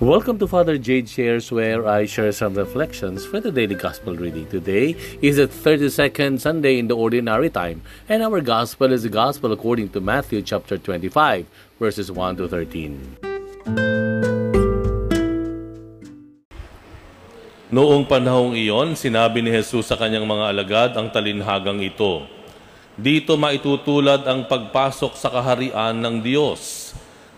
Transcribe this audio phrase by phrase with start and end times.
[0.00, 4.48] Welcome to Father Jade Shares, where I share some reflections for the daily gospel reading.
[4.48, 9.52] Today is the 32nd Sunday in the Ordinary Time, and our gospel is the gospel
[9.52, 11.44] according to Matthew chapter 25,
[11.76, 13.20] verses 1 to 13.
[17.68, 22.24] Noong panahong iyon, sinabi ni Jesus sa kanyang mga alagad ang talinhagang ito.
[22.96, 26.90] Dito maitutulad ang pagpasok sa kaharian ng Diyos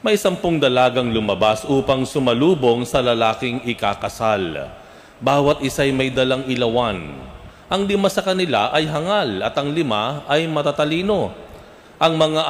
[0.02, 4.66] may sampung dalagang lumabas upang sumalubong sa lalaking ikakasal.
[5.22, 7.14] Bawat isa'y may dalang ilawan.
[7.70, 11.30] Ang lima sa kanila ay hangal at ang lima ay matatalino.
[12.02, 12.42] Ang mga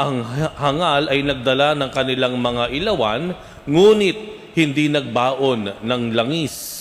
[0.57, 3.37] hangal ay nagdala ng kanilang mga ilawan,
[3.69, 4.17] ngunit
[4.57, 6.81] hindi nagbaon ng langis.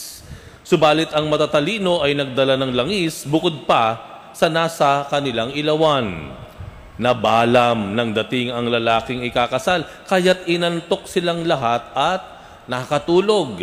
[0.64, 4.00] Subalit ang matatalino ay nagdala ng langis bukod pa
[4.32, 6.32] sa nasa kanilang ilawan.
[7.02, 12.22] Nabalam ng dating ang lalaking ikakasal, kaya't inantok silang lahat at
[12.70, 13.58] nakatulog.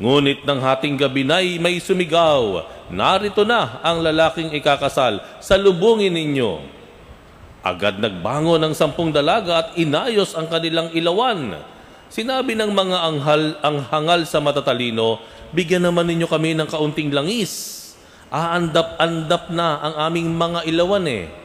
[0.00, 6.64] Ngunit ng hating gabi na'y may sumigaw, narito na ang lalaking ikakasal, salubungin ninyo.
[7.60, 11.60] Agad nagbangon ang sampung dalaga at inayos ang kanilang ilawan.
[12.08, 15.20] Sinabi ng mga anghal, ang hangal sa matatalino,
[15.52, 17.84] bigyan naman ninyo kami ng kaunting langis.
[18.32, 21.41] Aandap-andap na ang aming mga ilawan eh.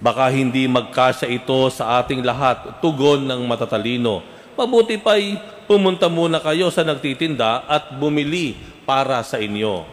[0.00, 4.24] Baka hindi magkasya ito sa ating lahat, tugon ng matatalino.
[4.56, 5.36] Mabuti pa'y
[5.68, 8.56] pumunta muna kayo sa nagtitinda at bumili
[8.88, 9.84] para sa inyo.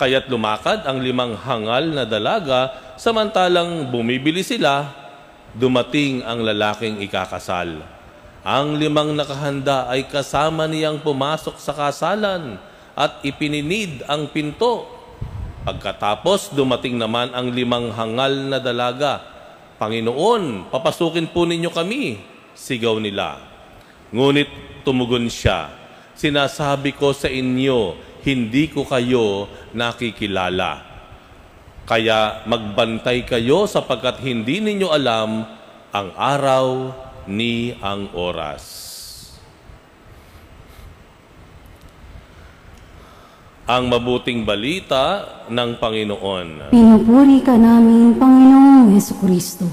[0.00, 4.88] Kaya't lumakad ang limang hangal na dalaga, samantalang bumibili sila,
[5.52, 7.84] dumating ang lalaking ikakasal.
[8.48, 12.56] Ang limang nakahanda ay kasama niyang pumasok sa kasalan
[12.96, 14.97] at ipininid ang pinto
[15.68, 19.20] Pagkatapos, dumating naman ang limang hangal na dalaga.
[19.76, 22.16] Panginoon, papasukin po ninyo kami,
[22.56, 23.36] sigaw nila.
[24.08, 24.48] Ngunit
[24.80, 25.68] tumugon siya,
[26.16, 29.44] sinasabi ko sa inyo, hindi ko kayo
[29.76, 30.88] nakikilala.
[31.84, 35.44] Kaya magbantay kayo sapagkat hindi ninyo alam
[35.92, 36.96] ang araw
[37.28, 38.87] ni ang oras.
[43.68, 46.72] Ang mabuting balita ng Panginoon.
[46.72, 49.68] Pinupuri ka namin, Panginoong Heso Kristo.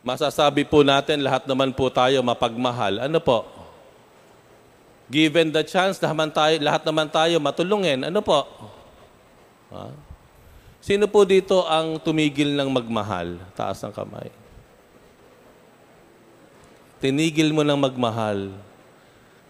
[0.00, 3.04] Masasabi po natin, lahat naman po tayo mapagmahal.
[3.04, 3.44] Ano po?
[5.12, 8.00] Given the chance, lahat, tayo, lahat naman tayo matulungin.
[8.08, 8.48] Ano po?
[9.76, 10.05] Ha?
[10.86, 13.42] Sino po dito ang tumigil ng magmahal?
[13.58, 14.30] Taas ang kamay.
[17.02, 18.54] Tinigil mo ng magmahal.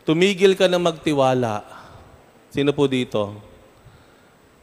[0.09, 1.61] Tumigil ka ng magtiwala.
[2.49, 3.37] Sino po dito?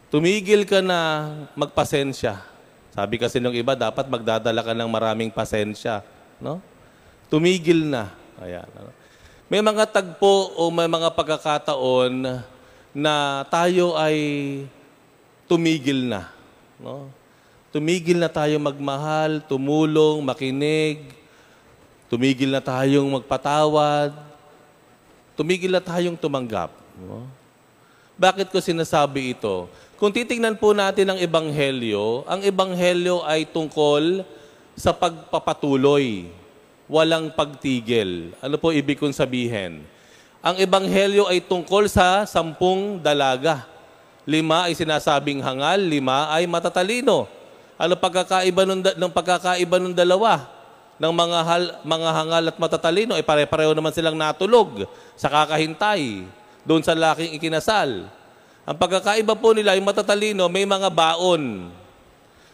[0.10, 2.42] Tumigil ka na magpasensya.
[2.90, 6.02] Sabi kasi ng iba, dapat magdadala ka ng maraming pasensya.
[6.42, 6.58] No?
[7.30, 8.18] Tumigil na.
[8.42, 8.66] Ayan.
[9.46, 12.42] May mga tagpo o may mga pagkakataon
[12.98, 14.18] na tayo ay
[15.46, 16.33] tumigil na.
[16.84, 17.08] No?
[17.72, 21.00] Tumigil na tayo magmahal, tumulong, makinig.
[22.12, 24.14] Tumigil na tayong magpatawad.
[25.34, 26.70] Tumigil na tayong tumanggap.
[27.00, 27.26] No?
[28.14, 29.66] Bakit ko sinasabi ito?
[29.98, 34.22] Kung titingnan po natin ang Ebanghelyo, ang Ebanghelyo ay tungkol
[34.78, 36.30] sa pagpapatuloy,
[36.86, 38.38] walang pagtigil.
[38.38, 39.82] Ano po ibig kong sabihin?
[40.46, 43.73] Ang Ebanghelyo ay tungkol sa sampung dalaga.
[44.24, 47.28] Lima ay sinasabing hangal, lima ay matatalino.
[47.76, 50.48] Ano pagkakaiba ng, ng pagkakaiba ng dalawa?
[50.96, 54.88] Ng mga, hal, mga hangal at matatalino, ay pare-pareho naman silang natulog
[55.20, 56.24] sa kakahintay
[56.64, 58.08] doon sa laking ikinasal.
[58.64, 61.68] Ang pagkakaiba po nila, yung matatalino, may mga baon.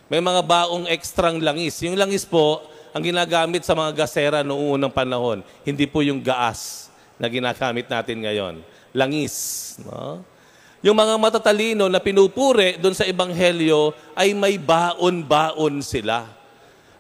[0.10, 1.78] May mga baong ekstrang langis.
[1.86, 5.46] Yung langis po, ang ginagamit sa mga gasera noong unang panahon.
[5.62, 6.90] Hindi po yung gaas
[7.22, 8.66] na ginagamit natin ngayon.
[8.90, 9.36] Langis.
[9.86, 10.26] No?
[10.80, 16.24] Yung mga matatalino na pinupuri doon sa Ebanghelyo ay may baon-baon sila.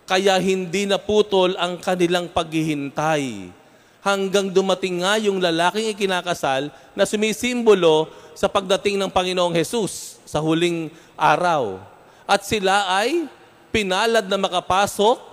[0.04, 3.56] Kaya hindi naputol ang kanilang paghihintay.
[4.04, 10.92] Hanggang dumating nga yung lalaking ikinakasal na sumisimbolo sa pagdating ng Panginoong Hesus sa huling
[11.16, 11.80] araw.
[12.28, 13.32] At sila ay
[13.72, 15.24] pinalad na makapasok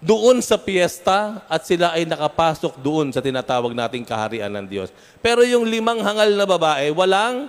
[0.00, 4.88] doon sa piyesta at sila ay nakapasok doon sa tinatawag nating kaharian ng Diyos.
[5.20, 7.48] Pero yung limang hangal na babae, walang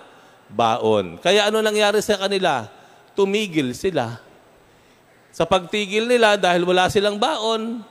[0.50, 1.18] baon.
[1.22, 2.70] Kaya ano nangyari sa kanila?
[3.18, 4.20] Tumigil sila.
[5.36, 7.84] Sa pagtigil nila, dahil wala silang baon,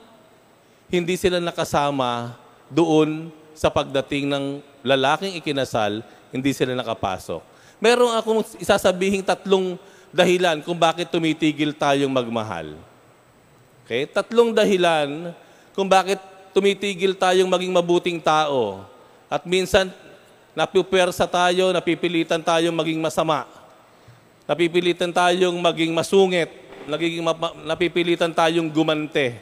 [0.89, 2.33] hindi sila nakasama
[2.69, 4.45] doon sa pagdating ng
[4.85, 6.01] lalaking ikinasal,
[6.33, 7.41] hindi sila nakapasok.
[7.77, 9.77] Meron akong isasabihing tatlong
[10.09, 12.77] dahilan kung bakit tumitigil tayong magmahal.
[13.83, 14.07] Okay?
[14.09, 15.35] Tatlong dahilan
[15.75, 16.17] kung bakit
[16.55, 18.87] tumitigil tayong maging mabuting tao.
[19.27, 19.91] At minsan,
[20.55, 23.45] napupersa tayo, napipilitan tayong maging masama.
[24.47, 26.49] Napipilitan tayong maging masungit.
[26.85, 27.25] Nagiging
[27.65, 29.41] napipilitan tayong gumante.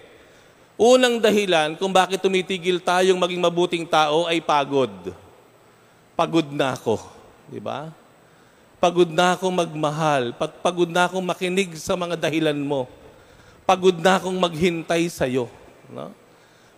[0.74, 4.90] Unang dahilan kung bakit tumitigil tayong maging mabuting tao ay pagod.
[6.18, 6.98] Pagod na ako.
[7.52, 7.94] Di ba?
[8.82, 10.34] Pagod na akong magmahal.
[10.34, 12.90] Pa- Pagod na akong makinig sa mga dahilan mo.
[13.64, 15.48] Pagod na akong maghintay sa iyo.
[15.92, 16.12] No?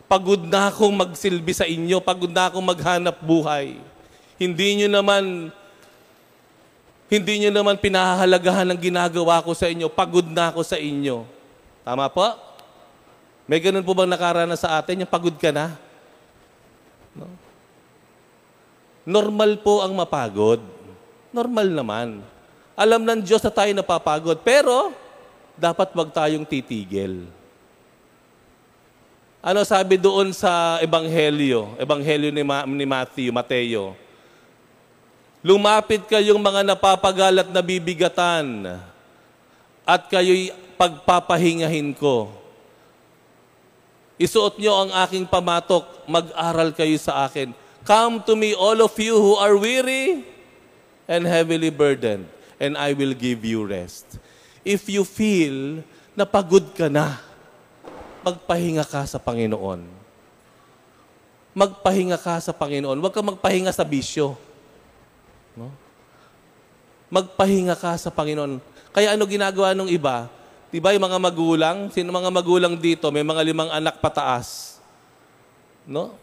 [0.06, 1.98] Pagod na akong magsilbi sa inyo.
[2.02, 3.78] Pagod na akong maghanap buhay.
[4.36, 5.54] Hindi nyo naman
[7.06, 9.86] hindi nyo naman pinahahalagahan ang ginagawa ko sa inyo.
[9.94, 11.24] Pagod na ako sa inyo.
[11.86, 12.26] Tama po?
[13.46, 15.06] May ganun po bang nakarana sa atin?
[15.06, 15.78] Yung pagod ka na?
[17.14, 17.30] No?
[19.06, 20.66] Normal po ang mapagod.
[21.30, 22.08] Normal naman.
[22.74, 24.42] Alam ng Diyos na tayo napapagod.
[24.42, 24.90] Pero,
[25.54, 27.30] dapat wag tayong titigil.
[29.46, 33.94] Ano sabi doon sa Ebanghelyo, Ebanghelyo ni, Ma- ni Matthew, Mateo?
[35.46, 38.82] Lumapit kayong mga napapagalat na bibigatan
[39.86, 42.34] at kayo'y pagpapahingahin ko.
[44.18, 47.54] Isuot nyo ang aking pamatok, mag-aral kayo sa akin.
[47.86, 50.26] Come to me, all of you who are weary
[51.06, 52.26] and heavily burdened,
[52.58, 54.18] and I will give you rest.
[54.66, 55.86] If you feel
[56.18, 57.22] na pagod ka na,
[58.26, 59.86] magpahinga ka sa Panginoon.
[61.54, 62.98] Magpahinga ka sa Panginoon.
[62.98, 64.34] Huwag kang magpahinga sa bisyo.
[65.56, 65.72] No?
[67.08, 68.60] Magpahinga ka sa Panginoon.
[68.92, 70.28] Kaya ano ginagawa ng iba?
[70.70, 74.80] Di ba yung mga magulang, sino mga magulang dito, may mga limang anak pataas.
[75.88, 76.20] No?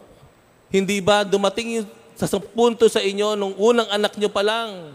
[0.69, 4.93] Hindi ba dumating yung sa punto sa inyo nung unang anak nyo pa lang,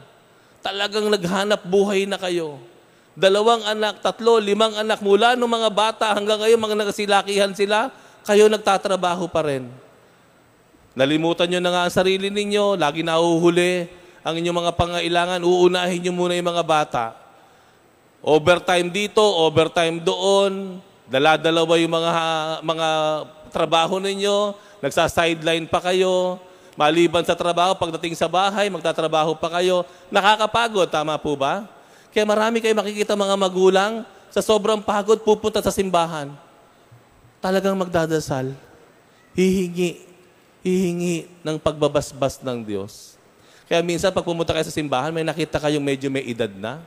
[0.62, 2.62] talagang naghanap buhay na kayo.
[3.18, 7.90] Dalawang anak, tatlo, limang anak, mula nung mga bata hanggang ngayon, mga nagasilakihan sila,
[8.22, 9.66] kayo nagtatrabaho pa rin.
[10.94, 16.12] Nalimutan nyo na nga ang sarili ninyo, lagi nahuhuli ang inyong mga pangailangan, uunahin nyo
[16.14, 17.04] muna yung mga bata.
[18.22, 22.12] Overtime dito, overtime doon, dala-dalawa yung mga,
[22.62, 22.88] mga
[23.50, 24.54] trabaho ninyo,
[24.84, 26.38] nagsa-sideline pa kayo,
[26.78, 29.82] maliban sa trabaho, pagdating sa bahay, magtatrabaho pa kayo,
[30.14, 31.66] nakakapagod, tama po ba?
[32.14, 36.30] Kaya marami kayo makikita mga magulang, sa sobrang pagod, pupunta sa simbahan.
[37.42, 38.54] Talagang magdadasal.
[39.34, 40.04] Hihingi,
[40.62, 43.17] hihingi ng pagbabasbas ng Diyos.
[43.68, 46.80] Kaya minsan pag pumunta kayo sa simbahan, may nakita kayong medyo may edad na.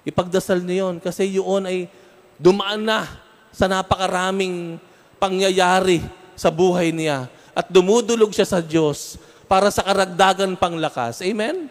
[0.00, 1.92] Ipagdasal niyo yun kasi yun ay
[2.40, 3.04] dumaan na
[3.52, 4.80] sa napakaraming
[5.20, 6.00] pangyayari
[6.32, 11.20] sa buhay niya at dumudulog siya sa Diyos para sa karagdagan panglakas.
[11.20, 11.68] Amen?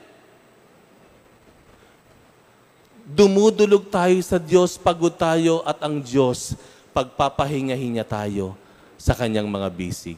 [3.05, 6.57] Dumudulog tayo sa Diyos, pagod tayo at ang Diyos
[6.93, 8.57] pagpapahinga-hinga tayo
[8.97, 10.17] sa kanyang mga bisig.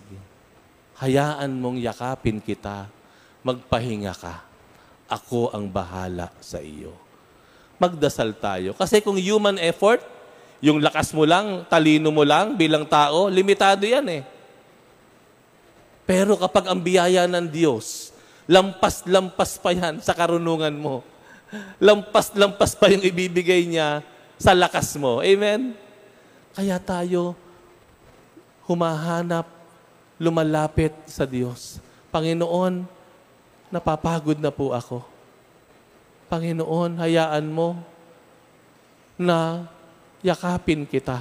[0.95, 2.87] Hayaan mong yakapin kita,
[3.47, 4.43] magpahinga ka.
[5.07, 6.91] Ako ang bahala sa iyo.
[7.79, 8.75] Magdasal tayo.
[8.75, 10.03] Kasi kung human effort,
[10.59, 14.23] yung lakas mo lang, talino mo lang bilang tao, limitado yan eh.
[16.03, 18.11] Pero kapag ang biyaya ng Diyos,
[18.51, 21.05] lampas-lampas pa yan sa karunungan mo.
[21.79, 24.03] Lampas-lampas pa yung ibibigay niya
[24.35, 25.23] sa lakas mo.
[25.23, 25.71] Amen?
[26.51, 27.37] Kaya tayo
[28.67, 29.47] humahanap,
[30.19, 31.79] lumalapit sa Diyos.
[32.11, 32.96] Panginoon,
[33.71, 35.03] napapagod na po ako.
[36.27, 37.79] Panginoon, hayaan mo
[39.15, 39.65] na
[40.19, 41.19] yakapin kita.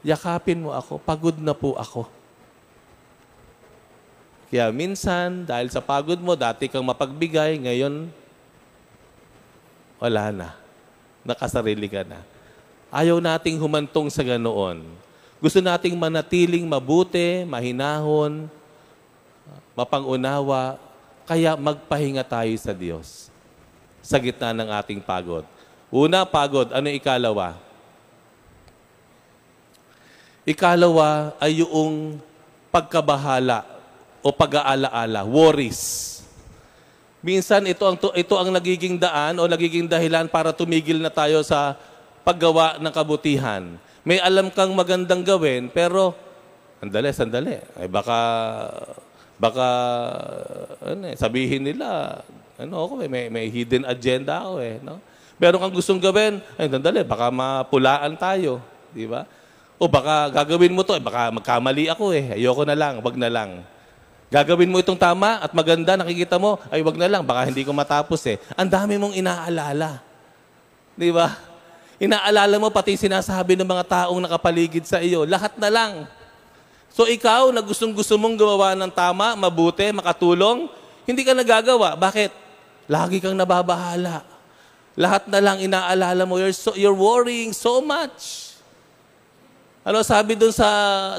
[0.00, 0.96] Yakapin mo ako.
[1.02, 2.08] Pagod na po ako.
[4.48, 8.08] Kaya minsan, dahil sa pagod mo, dati kang mapagbigay, ngayon,
[10.00, 10.48] wala na.
[11.20, 12.24] Nakasarili ka na.
[12.88, 14.88] Ayaw nating humantong sa ganoon.
[15.36, 18.48] Gusto nating manatiling mabuti, mahinahon,
[19.76, 20.80] mapangunawa,
[21.28, 23.28] kaya magpahinga tayo sa Diyos
[24.00, 25.44] sa gitna ng ating pagod.
[25.92, 26.72] Una, pagod.
[26.72, 27.60] Ano ikalawa?
[30.48, 32.16] Ikalawa ay yung
[32.72, 33.68] pagkabahala
[34.24, 36.08] o pag-aalaala, worries.
[37.20, 41.76] Minsan ito ang ito ang nagiging daan o nagiging dahilan para tumigil na tayo sa
[42.24, 43.76] paggawa ng kabutihan.
[44.06, 46.16] May alam kang magandang gawin pero
[46.80, 47.56] sandali, sandali.
[47.76, 48.16] Ay baka
[49.38, 49.66] baka
[50.82, 52.20] ano, eh, sabihin nila
[52.58, 54.98] ano ako eh, may, may hidden agenda ako eh, no?
[55.38, 58.58] Meron kang gustong gawin, ay sandali, baka mapulaan tayo,
[58.90, 59.22] di ba?
[59.78, 62.34] O baka gagawin mo to, eh, baka magkamali ako eh.
[62.34, 63.62] Ayoko na lang, wag na lang.
[64.34, 67.70] Gagawin mo itong tama at maganda, nakikita mo, ay wag na lang, baka hindi ko
[67.70, 68.42] matapos eh.
[68.58, 70.02] Ang dami mong inaalala.
[70.98, 71.38] Di ba?
[72.02, 75.22] Inaalala mo pati sinasabi ng mga taong nakapaligid sa iyo.
[75.22, 75.92] Lahat na lang.
[76.92, 80.66] So ikaw na gustong gusto mong gumawa ng tama, mabuti, makatulong,
[81.08, 81.96] hindi ka nagagawa.
[81.96, 82.30] Bakit?
[82.88, 84.24] Lagi kang nababahala.
[84.98, 86.40] Lahat na lang inaalala mo.
[86.40, 88.52] You're, so, you're worrying so much.
[89.86, 90.68] Ano sabi doon sa,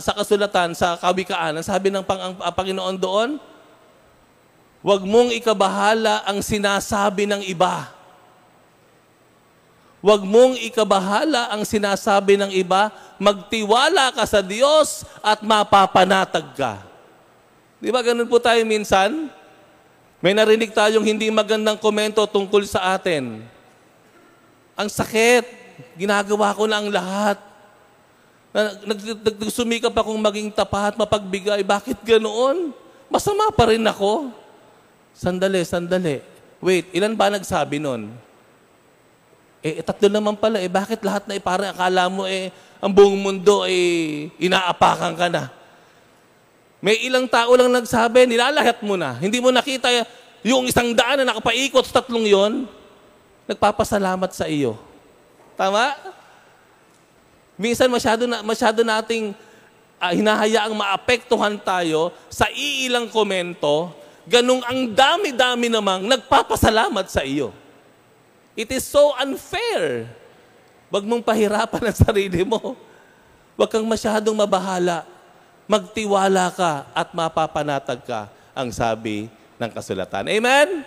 [0.03, 1.57] sa kasulatan, sa kawikaan?
[1.57, 3.29] Ang sabi ng pang, ang, ang Panginoon doon?
[4.85, 7.98] Huwag mong ikabahala ang sinasabi ng iba.
[9.99, 12.87] Huwag mong ikabahala ang sinasabi ng iba,
[13.19, 16.73] magtiwala ka sa Diyos at mapapanatag ka.
[17.83, 19.27] Di ba ganun po tayo minsan?
[20.23, 23.43] May narinig tayong hindi magandang komento tungkol sa atin.
[24.79, 25.43] Ang sakit,
[25.99, 27.39] ginagawa ko na ang lahat.
[29.39, 31.59] Nagsumikap akong maging tapat, mapagbigay.
[31.63, 32.71] Bakit ganoon?
[33.11, 34.31] Masama pa rin ako.
[35.11, 36.23] Sandali, sandali.
[36.63, 38.11] Wait, ilan ba nagsabi nun?
[39.59, 40.63] Eh, tatlo naman pala.
[40.63, 45.51] Eh, bakit lahat na eh, akala mo eh, ang buong mundo eh, inaapakan ka na.
[46.79, 49.19] May ilang tao lang nagsabi, nilalahat mo na.
[49.19, 49.91] Hindi mo nakita
[50.47, 52.53] yung isang daan na nakapaikot sa tatlong yon,
[53.51, 54.79] nagpapasalamat sa iyo.
[55.59, 55.91] Tama?
[57.59, 59.35] Minsan masyado, na, masyado nating
[59.99, 63.91] uh, hinahayaang maapektuhan tayo sa iilang komento,
[64.23, 67.51] ganung ang dami-dami namang nagpapasalamat sa iyo.
[68.59, 70.03] It is so unfair.
[70.91, 72.75] Huwag mong pahirapan ang sarili mo.
[73.55, 75.07] Huwag kang masyadong mabahala.
[75.63, 80.27] Magtiwala ka at mapapanatag ka, ang sabi ng kasulatan.
[80.27, 80.83] Amen?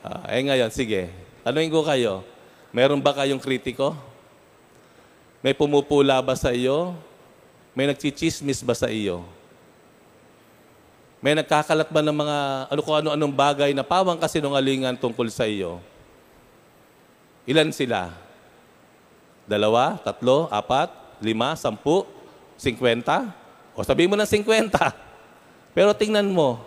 [0.00, 1.12] Uh, eh ngayon, sige.
[1.44, 2.24] Tanungin ko kayo,
[2.72, 3.92] meron ba kayong kritiko?
[5.44, 6.96] May pumupula ba sa iyo?
[7.76, 9.20] May nagchichismis ba sa iyo?
[11.20, 12.38] May nagkakalat ba ng mga
[12.72, 15.82] ano ko ano-anong bagay na pawang kasinungalingan tungkol sa iyo?
[17.48, 18.12] Ilan sila?
[19.48, 20.92] Dalawa, tatlo, apat,
[21.24, 22.04] lima, sampu,
[22.60, 23.32] singkwenta?
[23.72, 24.92] O sabihin mo ng singkwenta.
[25.76, 26.60] Pero tingnan mo,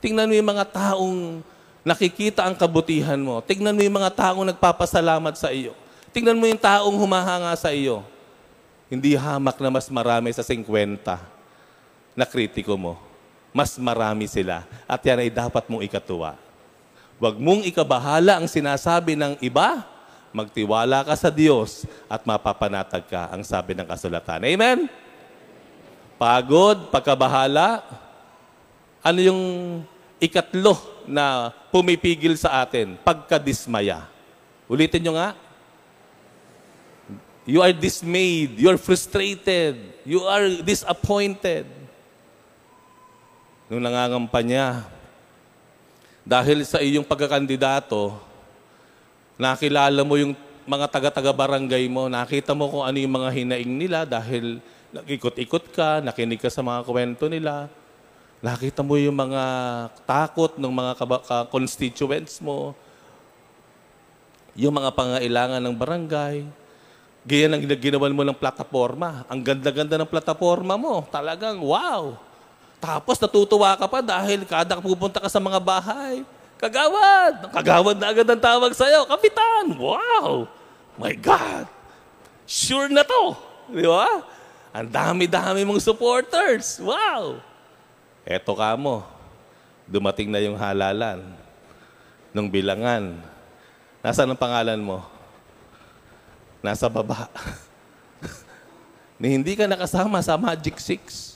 [0.00, 1.44] tingnan mo yung mga taong
[1.84, 3.44] nakikita ang kabutihan mo.
[3.44, 5.76] Tingnan mo yung mga taong nagpapasalamat sa iyo.
[6.16, 8.00] Tingnan mo yung taong humahanga sa iyo.
[8.88, 11.04] Hindi hamak na mas marami sa 50
[12.16, 12.96] na kritiko mo.
[13.52, 14.64] Mas marami sila.
[14.88, 16.40] At yan ay dapat mong ikatuwa.
[17.20, 19.93] Huwag mong ikabahala ang sinasabi ng iba
[20.34, 24.42] magtiwala ka sa Diyos at mapapanatag ka, ang sabi ng kasulatan.
[24.42, 24.90] Amen?
[26.18, 27.86] Pagod, pagkabahala,
[28.98, 29.42] ano yung
[30.18, 30.74] ikatlo
[31.06, 32.98] na pumipigil sa atin?
[32.98, 34.10] Pagkadismaya.
[34.66, 35.38] Ulitin nyo nga.
[37.46, 38.58] You are dismayed.
[38.58, 39.78] You are frustrated.
[40.02, 41.68] You are disappointed.
[43.70, 44.82] Nung nangangampanya,
[46.24, 48.16] dahil sa iyong pagkakandidato,
[49.38, 50.32] nakilala mo yung
[50.64, 54.58] mga taga-taga barangay mo, nakita mo kung ano yung mga hinaing nila dahil
[54.94, 57.68] nag-ikot-ikot ka, nakinig ka sa mga kwento nila,
[58.40, 59.42] nakita mo yung mga
[60.08, 60.92] takot ng mga
[61.52, 62.72] constituents mo,
[64.54, 66.36] yung mga pangailangan ng barangay,
[67.24, 69.24] Gaya ng ginawan mo ng plataforma.
[69.32, 71.08] Ang ganda-ganda ng plataforma mo.
[71.08, 72.20] Talagang wow!
[72.76, 76.20] Tapos natutuwa ka pa dahil kada pupunta ka sa mga bahay,
[76.58, 77.50] Kagawad!
[77.50, 79.04] Kagawad na agad ang tawag sa'yo.
[79.08, 79.74] Kapitan!
[79.76, 80.46] Wow!
[80.96, 81.66] My God!
[82.46, 83.34] Sure na to!
[83.72, 84.22] Di ba?
[84.74, 86.78] Ang dami-dami mong supporters.
[86.82, 87.40] Wow!
[88.24, 89.04] Eto ka mo.
[89.84, 91.20] Dumating na yung halalan
[92.32, 93.20] ng bilangan.
[94.02, 95.04] Nasaan ang pangalan mo?
[96.64, 97.28] Nasa baba.
[99.20, 101.33] ni hindi ka nakasama sa Magic Six.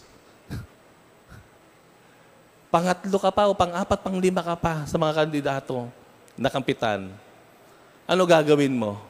[2.68, 5.88] Pangatlo ka pa o pang-apat, pang-lima ka pa sa mga kandidato
[6.36, 7.08] na kampitan.
[8.04, 9.00] Ano gagawin mo?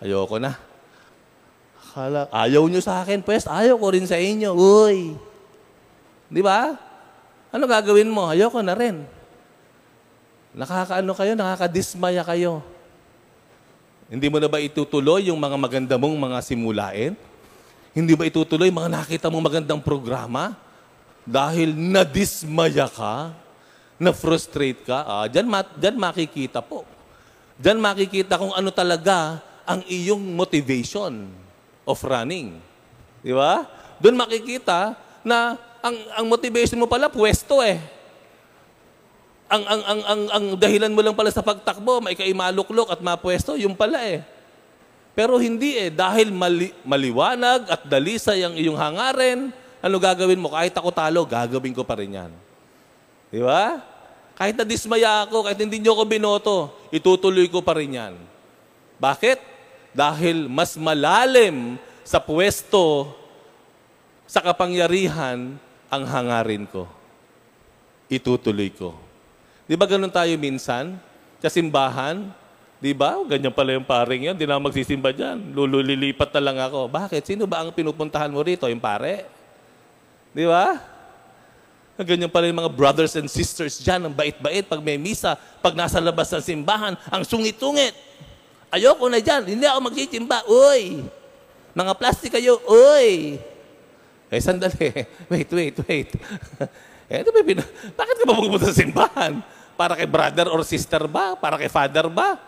[0.00, 0.56] Ayoko na.
[1.76, 4.56] Akala, ayaw nyo sa akin, pues ayaw ko rin sa inyo.
[4.56, 5.12] Uy!
[6.32, 6.78] Di ba?
[7.52, 8.32] Ano gagawin mo?
[8.32, 9.04] Ayoko na rin.
[10.56, 12.64] Nakakaano kayo, nakakadismaya kayo.
[14.10, 17.12] Hindi mo na ba itutuloy yung mga maganda mong mga simulain?
[17.92, 20.69] Hindi ba itutuloy mga nakita mong magandang programa?
[21.26, 23.34] Dahil nadismaya ka,
[24.00, 25.76] na-frustrate ka, ah, dyan, ma-
[26.10, 26.88] makikita po.
[27.60, 31.28] Dyan makikita kung ano talaga ang iyong motivation
[31.84, 32.56] of running.
[33.20, 33.68] Di ba?
[34.00, 37.76] Doon makikita na ang, ang motivation mo pala, pwesto eh.
[39.50, 43.58] Ang, ang, ang, ang, ang dahilan mo lang pala sa pagtakbo, may kaimaluklok at mapwesto,
[43.60, 44.24] yung pala eh.
[45.12, 49.50] Pero hindi eh, dahil mali, maliwanag at dalisay ang iyong hangarin,
[49.80, 50.52] ano gagawin mo?
[50.52, 52.32] Kahit ako talo, gagawin ko pa rin yan.
[53.32, 53.80] Di ba?
[54.36, 56.56] Kahit na dismaya ako, kahit hindi nyo ako binoto,
[56.92, 58.14] itutuloy ko pa rin yan.
[59.00, 59.40] Bakit?
[59.96, 63.12] Dahil mas malalim sa pwesto
[64.28, 65.56] sa kapangyarihan
[65.90, 66.86] ang hangarin ko.
[68.06, 68.94] Itutuloy ko.
[69.64, 70.98] Di ba ganun tayo minsan?
[71.40, 72.28] Sa simbahan,
[72.78, 73.16] di ba?
[73.24, 74.36] Ganyan pala yung paring yan.
[74.36, 75.56] Di na magsisimba dyan.
[75.56, 76.90] Lululilipat na lang ako.
[76.90, 77.22] Bakit?
[77.24, 78.68] Sino ba ang pinupuntahan mo rito?
[78.68, 79.39] Yung pare?
[80.30, 80.78] Di ba?
[82.00, 86.00] Ganyan pala yung mga brothers and sisters dyan, ang bait-bait pag may misa, pag nasa
[86.00, 87.92] labas ng simbahan, ang sungit-tungit.
[88.72, 91.04] Ayoko na dyan, hindi ako magsisimba, uy!
[91.76, 93.36] Mga plastic kayo, uy!
[94.30, 94.94] Eh, sandali.
[95.32, 96.10] Wait, wait, wait.
[97.10, 97.66] eh, ba pina-
[97.98, 99.42] Bakit ka ba pumunta sa simbahan?
[99.74, 101.34] Para kay brother or sister ba?
[101.34, 102.38] Para kay father ba?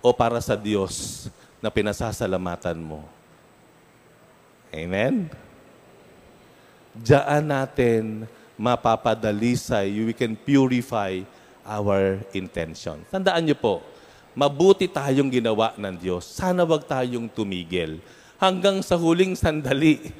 [0.00, 1.28] O para sa Diyos
[1.60, 3.04] na pinasasalamatan mo?
[4.72, 5.28] Amen?
[6.94, 11.18] Diyan natin mapapadalisay, we can purify
[11.66, 13.02] our intention.
[13.10, 13.82] Tandaan niyo po,
[14.38, 16.22] mabuti tayong ginawa ng Diyos.
[16.22, 17.98] Sana wag tayong tumigil.
[18.38, 20.14] Hanggang sa huling sandali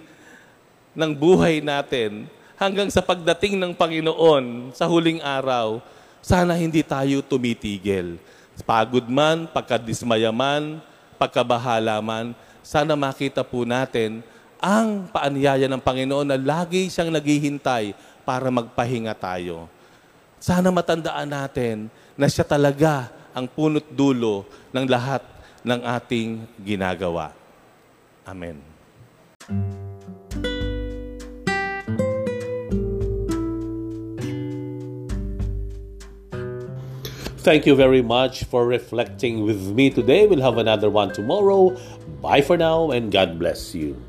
[0.98, 2.26] ng buhay natin,
[2.58, 5.78] hanggang sa pagdating ng Panginoon sa huling araw,
[6.18, 8.18] sana hindi tayo tumitigil.
[8.66, 10.82] Pagod man, pagkadismaya man,
[11.18, 12.34] pagkabahala man,
[12.66, 14.22] sana makita po natin
[14.62, 17.94] ang paanyaya ng Panginoon na lagi siyang naghihintay
[18.24, 19.68] para magpahinga tayo.
[20.40, 25.24] Sana matandaan natin na siya talaga ang punot dulo ng lahat
[25.64, 27.32] ng ating ginagawa.
[28.28, 28.60] Amen.
[37.44, 40.24] Thank you very much for reflecting with me today.
[40.24, 41.76] We'll have another one tomorrow.
[42.24, 44.00] Bye for now and God bless you.